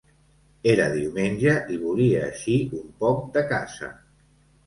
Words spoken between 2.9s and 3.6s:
poc de